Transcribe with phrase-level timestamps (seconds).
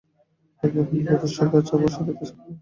[0.63, 2.51] একজন প্রদর্শক আছে আমার সাথে কাজ করে।